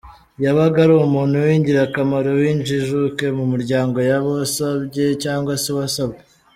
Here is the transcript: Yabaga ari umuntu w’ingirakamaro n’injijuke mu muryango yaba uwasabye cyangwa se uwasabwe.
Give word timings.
Yabaga 0.43 0.77
ari 0.85 0.93
umuntu 1.07 1.35
w’ingirakamaro 1.45 2.29
n’injijuke 2.41 3.25
mu 3.37 3.43
muryango 3.51 3.97
yaba 4.09 4.27
uwasabye 4.33 5.05
cyangwa 5.23 5.51
se 5.63 5.67
uwasabwe. 5.73 6.19